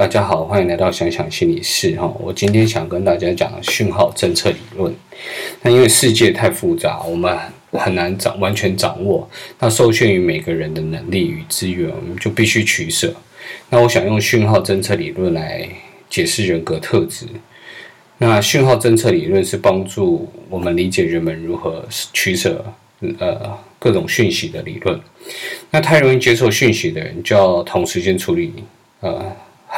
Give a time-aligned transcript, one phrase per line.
[0.00, 2.10] 大家好，欢迎来到想想心理室哈。
[2.18, 4.90] 我今天想跟大家讲讯号侦测理论。
[5.60, 7.38] 那因为世界太复杂，我们
[7.72, 9.28] 很难掌完全掌握。
[9.58, 13.14] 那受限于每个人的能力与资源，我们就必须取舍。
[13.68, 15.68] 那我想用讯号侦测理论来
[16.08, 17.26] 解释人格特质。
[18.16, 22.64] 那讯号侦测理论是帮助我们理解人们如何取舍
[23.18, 24.98] 呃各种讯息的理论。
[25.70, 28.64] 那太容易接受讯息的人，就要同时间处理
[29.00, 29.30] 呃。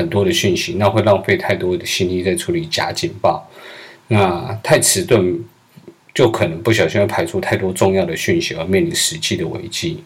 [0.00, 3.46] 很多的讯息，那会浪费太多的心力在处理假警报。
[4.08, 5.38] 那太迟钝，
[6.14, 10.02] 就可能不小心会排除太多重要的讯息，而面临实际的危机。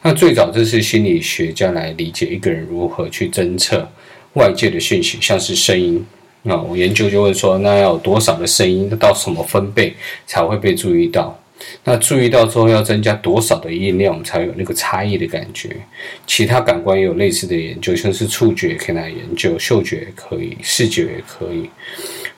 [0.00, 3.86] 那最早这是心理学家来理解一个人如何去侦测
[4.32, 6.02] 外界的讯息，像是声音。
[6.42, 9.94] 那我研究就会说，那要有多少的声音，到什么分贝
[10.26, 11.38] 才会被注意到？
[11.84, 15.76] 那注意到之后要增加多少的音量，我们才有那个差异的感觉？
[16.26, 21.68] 其他感官也有类似的研究，像是触觉也可以来研究，嗅觉也可以，视觉也可以。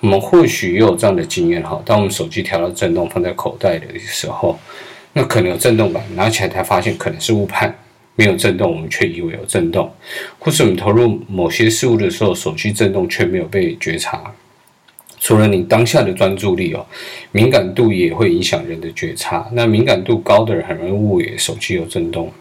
[0.00, 4.58] 我们或许也有这样的经验哈，当我们手机调到震动放在口袋的时候，
[5.12, 7.76] 那可能有震动感，拿起来才发现可能是误判，
[8.14, 9.92] 没有震动，我们却以为有震动。
[10.38, 14.32] 或是我们投入某些事物的时候，手机震动却没有被觉察。
[15.20, 16.86] 除了你当下的专注力哦，
[17.32, 19.48] 敏感度也会影响人的觉察。
[19.52, 22.32] 那敏感度高的人很容易误以为手机有震动，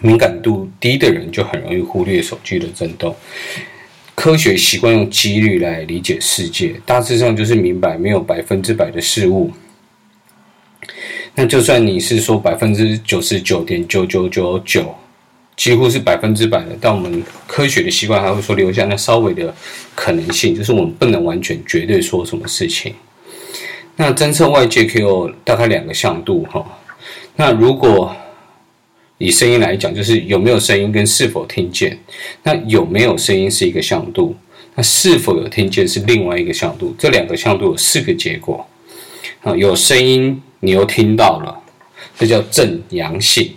[0.00, 3.14] 敏感度低的人就很容易忽略手机的震动。
[4.14, 9.50] 科学习惯用几率来理解世界，大致上就是明白没有百分之百的事物。
[11.34, 14.94] 那就算你是说百分之九十九点九九九九。
[15.58, 19.52] 几乎是百分之百的，但我们科学的习惯还会说留下那稍微的
[19.96, 22.94] 可能性，就是我们不能完全绝对说什么事情。
[23.96, 26.64] 那侦测外界可以有大概两个向度哈。
[27.34, 28.14] 那如果
[29.18, 31.98] 以声音来讲，就是有没有声音跟是否听见。
[32.44, 34.36] 那有没有声音是一个向度，
[34.76, 36.94] 那是否有听见是另外一个向度。
[36.96, 38.64] 这两个向度有四个结果
[39.42, 41.60] 啊，有声音你又听到了，
[42.16, 43.52] 这叫正阳性。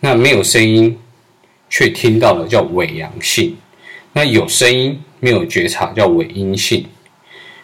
[0.00, 0.96] 那没有声音，
[1.76, 3.50] 却听到了叫伪阳性；
[4.14, 6.84] 那有声音没有觉察叫伪阴性；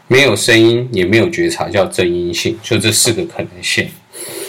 [0.07, 2.55] 没有声音也没有觉察叫真阴性。
[2.63, 3.89] 就这四个可能性。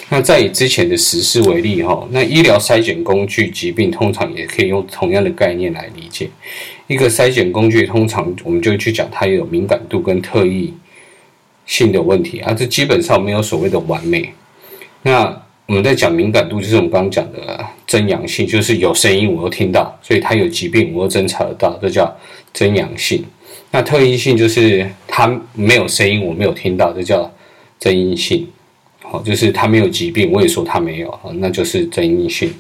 [0.10, 6.30] 那再以之前的实事为例哈，那医疗筛检工具疾病通常也可以用同样的概念来理解。
[6.88, 10.74] 一个筛检工具通常我们就去讲它有敏感度跟特异
[11.66, 14.34] 性的问题啊，这基本上没有所谓的完美。
[15.04, 22.12] 那我们在讲敏感度，就是我们刚刚讲的真阳性，就是有声音我又听到，所以它有疾病我又侦查得到，这叫
[22.52, 23.24] 真阳性。
[23.70, 27.32] 那特异性就是它没有声音我没有听到，这叫
[27.80, 28.48] 真阴性。
[29.04, 32.52] 好，就是它没有疾病，我也说它没有，那就是真阴性。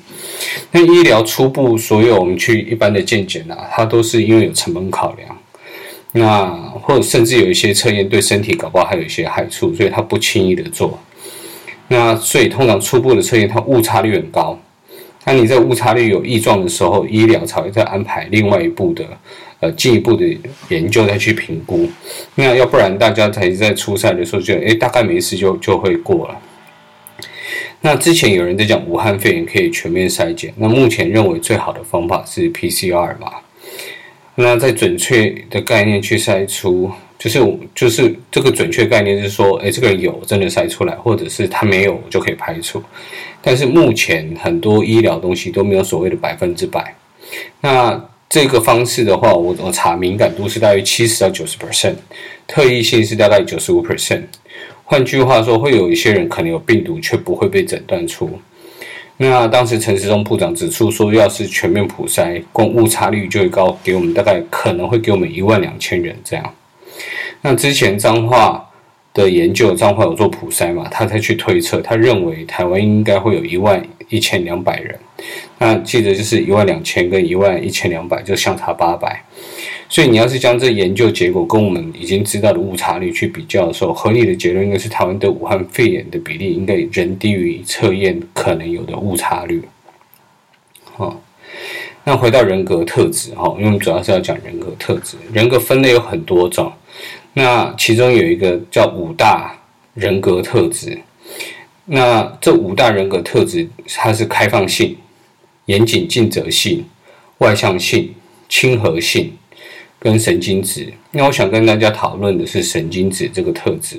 [0.71, 5.35] 那医疗初步所有我们去一般的健检啊，它都是因为有成本考量，
[6.11, 6.45] 那
[6.83, 11.00] 或者甚至有一些测验对身体搞不好还有一些害处，所以它不轻易的做。
[11.88, 14.59] 那所以通常初步的测验，它误差率很高。
[15.25, 19.06] 那你这误差率有异状的时候，医疗才会再安排另外一步的
[19.61, 20.25] 呃进一步的
[20.69, 21.89] 研究再去评估。
[22.35, 26.38] 那要不然大家才在初赛的时候就诶大概没事就就会过了。
[27.81, 33.31] 那之前有人在讲武汉肺炎可以全面筛检，那目前认为最好的方法是 PCR 嘛？
[34.35, 36.91] 那在准确的概念去筛出。
[37.19, 37.39] 就是
[37.73, 42.83] 就是这个准确概念是说，哎，这个人有真的筛出来，或者是他没有就可以排除。
[43.44, 46.96] 但是目前很多医疗东西都没有所谓的百分之百。
[47.59, 51.96] 那这个方式的话，我我查敏感度是大约七十到九十 percent，
[52.48, 54.24] 特异性是大概九十五 percent。
[54.86, 58.40] 换句话说，会有一些人可能有病毒却不会被诊断出。
[59.18, 66.54] 那当时陈时中部长指出说，要是全面普筛，光误差率就会高，给我们大概可能会给我们一万两千人这样。
[67.42, 68.68] 那之前彰化
[69.13, 70.88] 的研究，彰化有做普筛嘛？
[70.90, 74.97] 他才去推测，他认为台湾应该会有一万一千两百人。
[75.59, 79.24] 那记得就是一万两千跟一万一千两百就相差八百。
[79.88, 89.62] 所以你要是将这研究结果跟我们已经知道的误差率去比较的时候，合理的结论应该是台湾的武汉肺炎的比例应该仍低于测验可能有的误差率。
[90.95, 91.21] 好，
[92.04, 96.74] 那回到人格特质哈，因为我们主要是要讲人格特质，人格分类有很多种。
[97.33, 99.57] 那其中有一个叫五大
[99.94, 101.00] 人格特质，
[101.85, 104.95] 那这五大人格特质，它是开放性、
[105.65, 106.85] 严谨尽责性、
[107.39, 108.13] 外向性、
[108.47, 109.33] 亲和性
[110.00, 110.94] 跟神经质。
[111.12, 113.97] 那我想跟大家讨论的是神经质这个特质。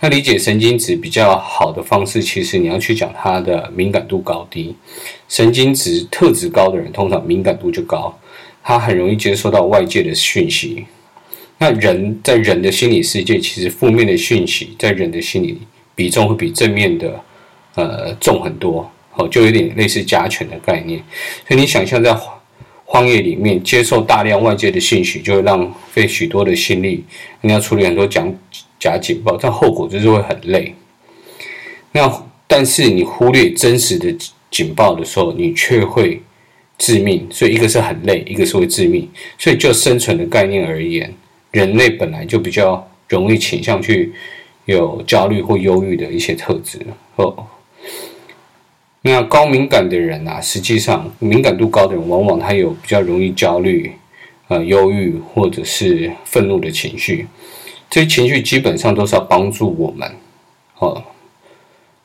[0.00, 4.74] 那理解神经质比较好的方式，其实你要去讲它的敏感度高低。
[5.28, 8.18] 神经质特质高的人，通常敏感度就高。
[8.62, 10.84] 他很容易接受到外界的讯息。
[11.58, 15.58] 那人在人的心理世界，其实负面的讯息在人的心理
[15.94, 17.20] 比重会比正面的
[17.74, 18.90] 呃重很多。
[19.18, 21.02] 哦，就有点类似家犬的概念。
[21.48, 22.14] 所以你想象在
[22.84, 27.02] 荒野里面接受大量外界的信息，就会浪费许多的心力，
[27.40, 28.22] 你要处理很多假
[28.78, 30.74] 假警报，但后果就是会很累。
[31.92, 34.14] 那但是你忽略真实的
[34.50, 36.20] 警报的时候，你却会
[36.76, 37.26] 致命。
[37.30, 39.08] 所以一个是很累，一个是会致命。
[39.38, 41.10] 所以就生存的概念而言，
[41.56, 44.12] 人类本来就比较容易倾向去
[44.66, 46.78] 有焦虑或忧郁的一些特质。
[47.16, 47.46] 哦。
[49.00, 53.90] 那高敏感的人啊，实际上敏感度高的人，往往他有比较容易焦虑、
[54.48, 57.26] 呃忧郁或者是愤怒的情绪。
[57.88, 60.14] 这些情绪基本上都是要帮助我们，
[60.80, 61.02] 哦，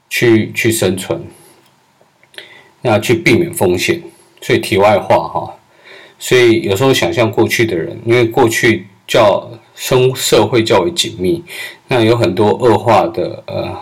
[0.09, 1.21] 去去生存，
[2.81, 4.01] 那去避免风险。
[4.39, 5.57] 所以题外话哈，
[6.17, 11.43] 所以有时候想象过去的人，因为过去较生社会较为紧密，
[11.87, 13.75] 那有很多恶化的呃。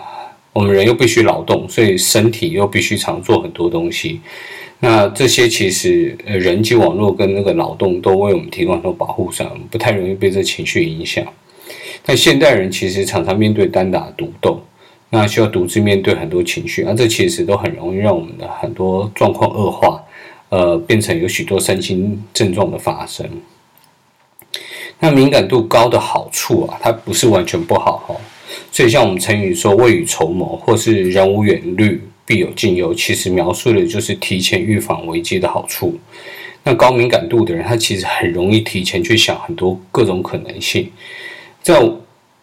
[0.52, 4.20] 我们人又必须劳动，所以身体又必须常做很多东西。
[4.80, 11.24] 那这些其实呃人际网络跟那个劳动都为我们提供很多保护伞，不太容易被这情绪影响。
[12.04, 14.60] 但现代人其实常常面对单打独斗，
[15.10, 20.02] 那需要独自面对很多情绪，那这其实都很容易让我们的很多状况恶化，
[20.48, 23.24] 呃，变成有许多身心症状的发生。
[25.00, 28.14] 那敏感度高的好处啊，它不是完全不好哈。
[28.70, 35.98] 所以，像我们成语说“未雨绸缪”或是“人无远虑，必有近忧”，其实描述的就是提前预防危机的好处。
[36.62, 40.90] 那高敏感度的人，他其实很容易提前去想很多各种可能性。
[41.62, 41.80] 在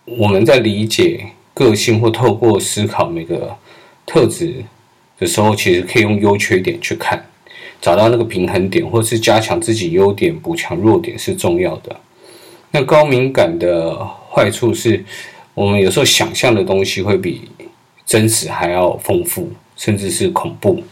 [0.06, 3.56] 我们在理解个性或透过思考每个
[4.06, 4.64] 特质
[5.20, 7.24] 的时候，其实可以用优缺点去看，
[7.80, 11.96] 找到那个平衡点，或是加强自己优点，补强弱点是重要的。
[12.72, 13.98] 那高敏感的
[14.32, 15.04] 坏处是。
[15.54, 17.50] 我们有时候想象的东西会比
[18.06, 20.84] 真实还要丰富，甚至是恐怖。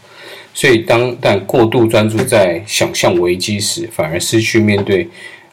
[0.52, 5.08] 所以当但过度专注在想象危机时，反而失去面对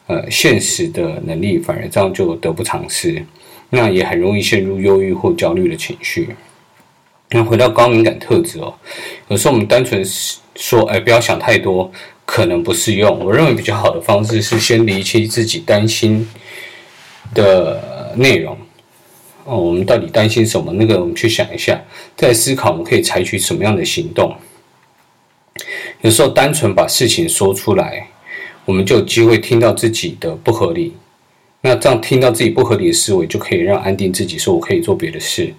[0.08, 3.24] 呃现实的能力，反而这样就得不偿失。
[3.70, 6.34] 那也很容易陷入忧郁或焦虑的情绪。
[7.30, 8.74] 那回到高敏感特质哦，
[9.28, 10.04] 有时候我们单纯
[10.56, 11.88] 说，哎，不要想太多，
[12.24, 13.18] 可能不适用。
[13.24, 16.28] 我认为比较好的方式是先厘清自己担心
[17.34, 18.56] 的内容。
[19.44, 20.72] 哦，我们到底担心什么？
[20.72, 21.78] 那个，我们去想一下，
[22.16, 24.34] 再思考我们可以采取什么样的行动。
[26.00, 28.08] 有时候单纯把事情说出来，
[28.64, 30.94] 我们就有机会听到自己的不合理。
[31.60, 35.52] 那这样听到自己不合理的思维，就可以让安定自己，说我可以做别的事。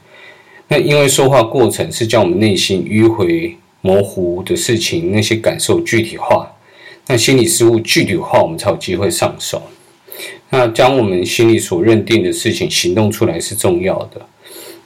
[0.67, 6.51] 那因为说话过程是将我们内心迂回模糊的事情那些感受具体化，
[7.07, 9.61] 那心理事物具体化，我们才有机会上手。
[10.49, 14.21] 那将我们心里所认定的事情行动出来是重要的。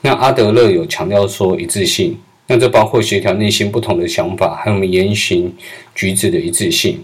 [0.02, 5.54] 那阿德勒有强调说一致性，那这包括协调内心不同的想法，还有我们言行
[5.94, 6.98] 举止的一致性。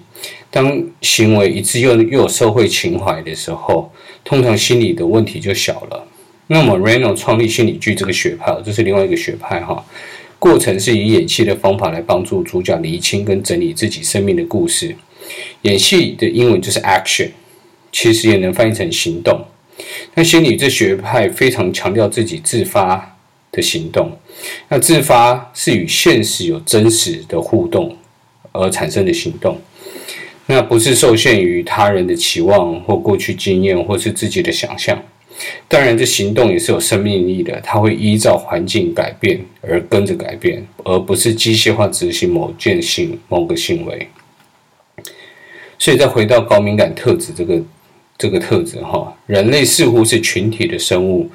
[0.50, 3.92] 当行为一致又又有社会情怀的时候，
[4.24, 6.06] 通常心理的问题就小了。
[6.48, 9.84] 那么 Reno 创立心理剧这个学派，这是另外一个学派哈。
[10.38, 14.94] 过程是以演戏的方法来帮助主角厘清跟整理自己生命的故事。
[15.62, 17.30] 演戏的英文就是 action。
[17.92, 19.42] 其实也能翻译成行动。
[20.12, 23.16] 那心理这学派非常强调自己自发
[23.50, 24.12] 的行动。
[24.68, 27.96] 那自发是与现实有真实的互动
[28.52, 29.58] 而产生的行动，
[30.44, 35.02] 那不是受限于他人的期望或过去经验或是自己的想象。
[35.68, 44.08] 当然，这行动也是有生命力的，它会依照环境改变而跟着改变，而不是机械化执行某件行某个行为。
[45.78, 47.62] 所以，再回到高敏感特质这个。
[48.18, 51.30] 这个特质哈，人类似乎是群体的生物，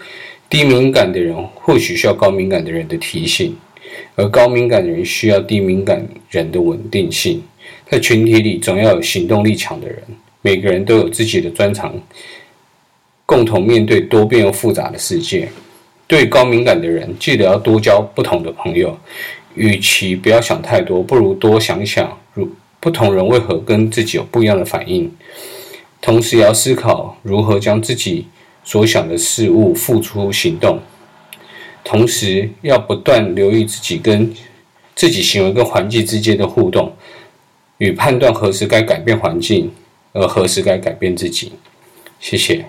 [0.49, 3.55] 低敏感的人或许需要高敏感的人的提醒，
[4.15, 7.39] 而高敏感的人需要低敏感人的稳定性。
[7.87, 10.01] 在群体里，总要有行动力强的人。
[10.41, 11.93] 每个人都有自己的专长，
[13.31, 15.49] 共同面对多变又复杂的世界。
[16.05, 18.97] 对高敏感的人，记得要多交不同的朋友。
[19.55, 22.49] 与其不要想太多，不如多想想，如
[22.81, 25.09] 不同人为何跟自己有不一样的反应。
[26.01, 28.27] 同时也要思考如何将自己
[28.65, 30.81] 所想的事物付出行动，
[31.85, 34.33] 同时要不断留意自己跟
[34.93, 36.93] 自己行为跟环境之间的互动，
[37.77, 39.71] 与判断何时该改变环境，
[40.11, 41.53] 而何时该改变自己。
[42.19, 42.65] 谢谢。